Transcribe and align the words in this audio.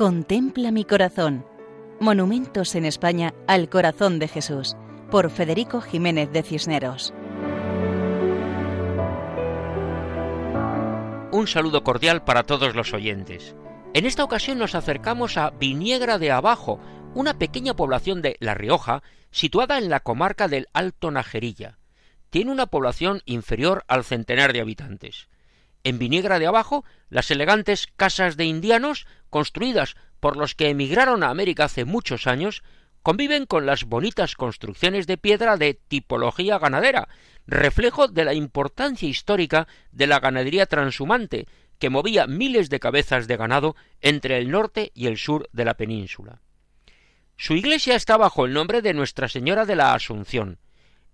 Contempla 0.00 0.70
mi 0.70 0.86
corazón. 0.86 1.44
Monumentos 2.00 2.74
en 2.74 2.86
España 2.86 3.34
al 3.46 3.68
corazón 3.68 4.18
de 4.18 4.28
Jesús, 4.28 4.74
por 5.10 5.28
Federico 5.28 5.82
Jiménez 5.82 6.32
de 6.32 6.42
Cisneros. 6.42 7.12
Un 11.32 11.46
saludo 11.46 11.84
cordial 11.84 12.24
para 12.24 12.44
todos 12.44 12.74
los 12.74 12.94
oyentes. 12.94 13.54
En 13.92 14.06
esta 14.06 14.24
ocasión 14.24 14.56
nos 14.56 14.74
acercamos 14.74 15.36
a 15.36 15.50
Viniegra 15.50 16.16
de 16.16 16.30
Abajo, 16.30 16.80
una 17.12 17.36
pequeña 17.36 17.76
población 17.76 18.22
de 18.22 18.38
La 18.40 18.54
Rioja 18.54 19.02
situada 19.30 19.76
en 19.76 19.90
la 19.90 20.00
comarca 20.00 20.48
del 20.48 20.68
Alto 20.72 21.10
Najerilla. 21.10 21.76
Tiene 22.30 22.52
una 22.52 22.68
población 22.68 23.20
inferior 23.26 23.84
al 23.86 24.04
centenar 24.04 24.54
de 24.54 24.62
habitantes. 24.62 25.28
En 25.84 25.98
Viniegra 25.98 26.38
de 26.38 26.46
Abajo, 26.46 26.84
las 27.08 27.30
elegantes 27.30 27.86
casas 27.96 28.36
de 28.36 28.44
indianos, 28.44 29.06
construidas 29.30 29.96
por 30.20 30.36
los 30.36 30.54
que 30.54 30.68
emigraron 30.68 31.22
a 31.22 31.30
América 31.30 31.64
hace 31.64 31.84
muchos 31.84 32.26
años, 32.26 32.62
conviven 33.02 33.46
con 33.46 33.64
las 33.64 33.84
bonitas 33.84 34.34
construcciones 34.34 35.06
de 35.06 35.16
piedra 35.16 35.56
de 35.56 35.74
tipología 35.74 36.58
ganadera, 36.58 37.08
reflejo 37.46 38.08
de 38.08 38.24
la 38.24 38.34
importancia 38.34 39.08
histórica 39.08 39.66
de 39.90 40.06
la 40.06 40.20
ganadería 40.20 40.66
transhumante, 40.66 41.46
que 41.78 41.90
movía 41.90 42.26
miles 42.26 42.68
de 42.68 42.78
cabezas 42.78 43.26
de 43.26 43.38
ganado 43.38 43.74
entre 44.02 44.36
el 44.36 44.50
norte 44.50 44.92
y 44.94 45.06
el 45.06 45.16
sur 45.16 45.48
de 45.52 45.64
la 45.64 45.74
península. 45.74 46.40
Su 47.38 47.54
iglesia 47.54 47.96
está 47.96 48.18
bajo 48.18 48.44
el 48.44 48.52
nombre 48.52 48.82
de 48.82 48.92
Nuestra 48.92 49.28
Señora 49.28 49.64
de 49.64 49.76
la 49.76 49.94
Asunción. 49.94 50.58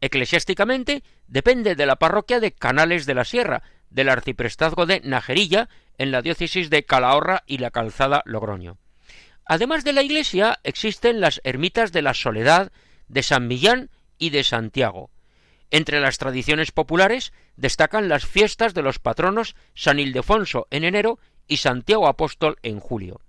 Eclesiásticamente 0.01 1.05
depende 1.29 1.77
de 1.77 1.87
la 1.87 1.97
parroquia 1.97 2.41
de 2.41 2.51
Canales 2.51 3.07
de 3.07 3.15
la 3.15 3.25
Sierra, 3.25 3.63
del 3.97 4.11
arciprestazgo 4.11 4.85
de 4.85 5.01
Najerilla, 5.01 5.71
en 5.97 6.13
la 6.13 6.21
diócesis 6.21 6.69
de 6.69 6.85
Calahorra 6.85 7.43
y 7.47 7.59
la 7.59 7.71
calzada 7.71 8.23
Logroño. 8.27 8.77
Además 9.47 9.85
de 9.85 9.95
la 9.95 10.03
iglesia 10.03 10.61
existen 10.65 11.21
las 11.23 11.41
ermitas 11.45 11.93
de 11.93 12.03
la 12.03 12.13
Soledad, 12.13 12.73
de 13.09 13.23
San 13.23 13.49
Millán 13.49 13.91
y 14.19 14.31
de 14.31 14.45
Santiago. 14.45 15.11
Entre 15.71 15.99
las 15.99 16.19
tradiciones 16.19 16.73
populares 16.73 17.33
destacan 17.57 18.11
las 18.11 18.27
fiestas 18.27 18.75
de 18.75 18.83
los 18.83 18.99
patronos 18.99 19.57
San 19.75 19.99
Ildefonso 19.99 20.67
en 20.71 20.85
enero 20.85 21.19
y 21.49 21.57
Santiago 21.57 22.07
Apóstol 22.07 22.59
en 22.63 22.81
julio. 22.81 23.23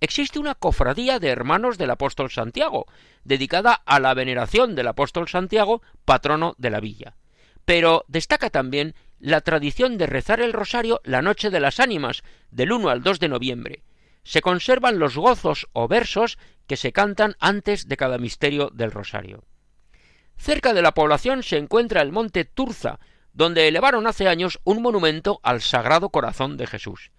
Existe 0.00 0.38
una 0.38 0.54
cofradía 0.54 1.18
de 1.18 1.30
hermanos 1.30 1.78
del 1.78 1.90
apóstol 1.90 2.30
Santiago, 2.30 2.86
dedicada 3.24 3.74
a 3.74 3.98
la 3.98 4.14
veneración 4.14 4.76
del 4.76 4.86
apóstol 4.86 5.28
Santiago, 5.28 5.82
patrono 6.04 6.54
de 6.58 6.70
la 6.70 6.78
villa. 6.78 7.16
Pero 7.64 8.04
destaca 8.08 8.50
también 8.50 8.94
la 9.18 9.40
tradición 9.40 9.98
de 9.98 10.06
rezar 10.06 10.40
el 10.40 10.52
rosario 10.52 11.00
la 11.04 11.22
noche 11.22 11.50
de 11.50 11.60
las 11.60 11.78
ánimas, 11.78 12.22
del 12.50 12.72
1 12.72 12.88
al 12.88 13.02
2 13.02 13.20
de 13.20 13.28
noviembre. 13.28 13.82
Se 14.24 14.40
conservan 14.40 14.98
los 14.98 15.16
gozos 15.16 15.68
o 15.72 15.88
versos 15.88 16.38
que 16.66 16.76
se 16.76 16.92
cantan 16.92 17.36
antes 17.38 17.88
de 17.88 17.96
cada 17.96 18.18
misterio 18.18 18.70
del 18.72 18.90
rosario. 18.90 19.44
Cerca 20.36 20.72
de 20.74 20.82
la 20.82 20.92
población 20.92 21.42
se 21.42 21.56
encuentra 21.56 22.02
el 22.02 22.12
monte 22.12 22.44
Turza, 22.44 22.98
donde 23.32 23.68
elevaron 23.68 24.06
hace 24.06 24.28
años 24.28 24.60
un 24.64 24.82
monumento 24.82 25.40
al 25.42 25.60
Sagrado 25.60 26.10
Corazón 26.10 26.56
de 26.56 26.66
Jesús. 26.66 27.12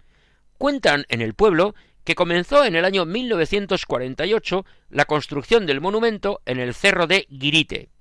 Cuentan 0.58 1.06
en 1.08 1.20
el 1.20 1.34
pueblo 1.34 1.74
que 2.04 2.14
comenzó 2.14 2.64
en 2.64 2.76
el 2.76 2.84
año 2.84 3.06
1948 3.06 4.66
la 4.90 5.06
construcción 5.06 5.66
del 5.66 5.80
monumento 5.80 6.42
en 6.44 6.60
el 6.60 6.74
cerro 6.74 7.06
de 7.06 7.26
Guirite. 7.30 7.93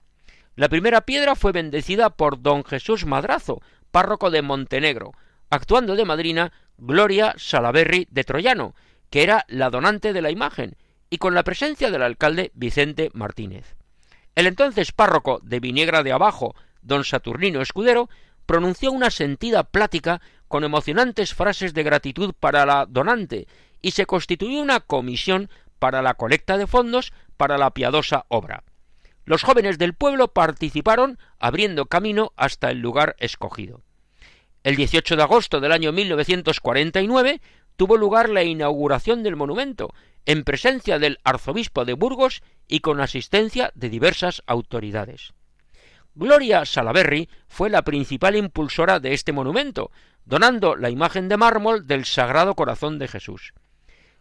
La 0.56 0.70
primera 0.70 1.02
piedra 1.02 1.36
fue 1.36 1.52
bendecida 1.52 2.12
por 2.12 2.42
don 2.42 2.64
Jesús 2.64 3.06
Madrazo, 3.06 3.62
párroco 3.90 4.30
de 4.30 4.44
Montenegro, 4.44 5.14
actuando 5.50 5.96
de 5.96 6.06
madrina 6.06 6.54
Gloria 6.78 7.34
Salaberry 7.38 8.08
de 8.12 8.24
Troyano, 8.24 8.76
que 9.10 9.24
era 9.24 9.46
la 9.48 9.72
donante 9.72 10.14
de 10.14 10.22
la 10.22 10.30
imagen, 10.30 10.76
y 11.10 11.18
con 11.18 11.34
la 11.34 11.44
presencia 11.44 11.90
del 11.90 12.04
alcalde 12.04 12.52
Vicente 12.54 13.10
Martínez. 13.14 13.76
El 14.36 14.46
entonces 14.46 14.92
párroco 14.92 15.40
de 15.44 15.60
Viniegra 15.60 16.04
de 16.04 16.12
Abajo, 16.12 16.56
don 16.82 17.04
Saturnino 17.04 17.62
Escudero, 17.62 18.10
pronunció 18.46 18.92
una 18.92 19.10
sentida 19.10 19.64
plática 19.64 20.22
con 20.48 20.64
emocionantes 20.64 21.34
frases 21.34 21.74
de 21.74 21.84
gratitud 21.84 22.34
para 22.40 22.66
la 22.66 22.86
donante 22.88 23.48
y 23.82 23.92
se 23.92 24.06
constituyó 24.06 24.62
una 24.62 24.82
comisión 24.82 25.50
para 25.80 26.04
la 26.04 26.14
colecta 26.14 26.58
de 26.58 26.68
fondos 26.68 27.12
para 27.38 27.58
la 27.58 27.72
piadosa 27.72 28.26
obra. 28.28 28.64
Los 29.26 29.44
jóvenes 29.44 29.78
del 29.78 29.94
pueblo 29.94 30.30
participaron 30.30 31.18
abriendo 31.40 31.86
camino 31.86 32.34
hasta 32.36 32.72
el 32.72 32.80
lugar 32.80 33.16
escogido. 33.20 33.82
El 34.64 34.76
18 34.76 35.16
de 35.16 35.24
agosto 35.24 35.60
del 35.60 35.72
año 35.72 35.92
1949 35.92 37.42
tuvo 37.76 37.98
lugar 37.98 38.30
la 38.30 38.44
inauguración 38.44 39.24
del 39.24 39.36
monumento, 39.36 39.94
en 40.26 40.44
presencia 40.44 41.00
del 41.00 41.20
arzobispo 41.24 41.86
de 41.86 41.94
Burgos 41.94 42.44
y 42.68 42.80
con 42.80 43.02
asistencia 43.02 43.72
de 43.76 43.90
diversas 43.90 44.44
autoridades. 44.46 45.34
Gloria 46.16 46.66
Salaberry 46.66 47.28
fue 47.48 47.70
la 47.70 47.82
principal 47.82 48.36
impulsora 48.36 49.00
de 49.00 49.14
este 49.14 49.34
monumento, 49.34 49.92
donando 50.26 50.76
la 50.76 50.90
imagen 50.90 51.28
de 51.28 51.38
mármol 51.38 51.88
del 51.88 52.06
Sagrado 52.06 52.56
Corazón 52.56 53.00
de 53.00 53.08
Jesús. 53.08 53.54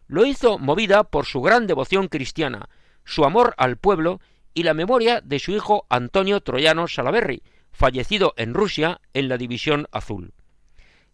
Lo 0.07 0.25
hizo 0.25 0.59
movida 0.59 1.05
por 1.05 1.27
su 1.27 1.41
gran 1.41 1.67
devoción 1.67 2.09
cristiana, 2.09 2.69
su 3.05 3.25
amor 3.25 3.55
al 3.59 3.77
pueblo 3.77 4.21
y 4.55 4.63
la 4.63 4.75
memoria 4.75 5.21
de 5.21 5.39
su 5.39 5.53
hijo 5.53 5.87
Antonio 5.89 6.41
Troyano 6.41 6.89
Salaberry, 6.89 7.43
fallecido 7.73 8.35
en 8.37 8.55
Rusia 8.55 9.01
en 9.15 9.29
la 9.29 9.39
División 9.39 9.87
Azul. 9.93 10.35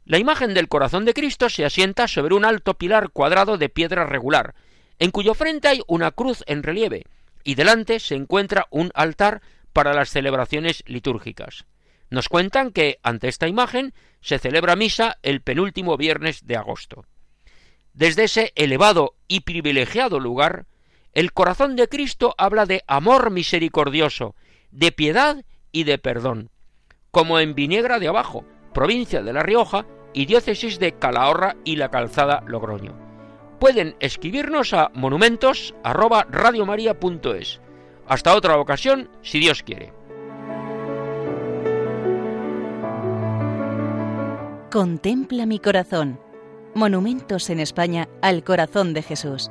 La 0.04 0.18
imagen 0.18 0.54
del 0.54 0.68
corazón 0.68 1.04
de 1.04 1.14
Cristo 1.14 1.48
se 1.48 1.64
asienta 1.64 2.08
sobre 2.08 2.34
un 2.34 2.44
alto 2.44 2.74
pilar 2.74 3.10
cuadrado 3.10 3.58
de 3.58 3.68
piedra 3.68 4.06
regular, 4.06 4.54
en 4.98 5.10
cuyo 5.10 5.34
frente 5.34 5.68
hay 5.68 5.82
una 5.86 6.10
cruz 6.10 6.42
en 6.46 6.62
relieve, 6.62 7.04
y 7.44 7.54
delante 7.54 8.00
se 8.00 8.14
encuentra 8.14 8.66
un 8.70 8.90
altar 8.94 9.42
para 9.72 9.92
las 9.92 10.10
celebraciones 10.10 10.82
litúrgicas. 10.86 11.66
Nos 12.10 12.28
cuentan 12.28 12.72
que 12.72 12.98
ante 13.02 13.28
esta 13.28 13.48
imagen 13.48 13.92
se 14.20 14.38
celebra 14.38 14.76
misa 14.76 15.18
el 15.22 15.42
penúltimo 15.42 15.96
viernes 15.96 16.46
de 16.46 16.56
agosto. 16.56 17.04
Desde 17.92 18.24
ese 18.24 18.52
elevado 18.54 19.16
y 19.28 19.40
privilegiado 19.40 20.20
lugar, 20.20 20.66
el 21.14 21.32
corazón 21.32 21.74
de 21.76 21.88
Cristo 21.88 22.34
habla 22.38 22.66
de 22.66 22.84
amor 22.86 23.30
misericordioso, 23.30 24.34
de 24.70 24.92
piedad 24.92 25.42
y 25.72 25.82
de 25.84 25.96
perdón, 25.98 26.50
como 27.10 27.40
en 27.40 27.54
Viniegra 27.54 27.98
de 27.98 28.08
Abajo, 28.08 28.44
provincia 28.74 29.22
de 29.22 29.32
La 29.32 29.42
Rioja 29.42 29.86
y 30.12 30.26
diócesis 30.26 30.78
de 30.78 30.92
Calahorra 30.92 31.56
y 31.64 31.76
la 31.76 31.90
Calzada 31.90 32.44
Logroño. 32.46 32.92
Pueden 33.58 33.96
escribirnos 34.00 34.74
a 34.74 34.90
monumentos@radiomaria.es. 34.94 37.62
Hasta 38.06 38.36
otra 38.36 38.58
ocasión, 38.58 39.08
si 39.22 39.38
Dios 39.40 39.62
quiere. 39.62 39.94
Contempla 44.70 45.46
mi 45.46 45.58
corazón. 45.58 46.20
Monumentos 46.74 47.48
en 47.50 47.60
España 47.60 48.08
al 48.22 48.42
corazón 48.44 48.94
de 48.94 49.02
Jesús 49.02 49.50